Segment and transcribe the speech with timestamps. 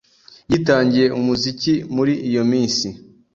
[0.51, 2.87] Yitangiye umuziki muri iyo minsi.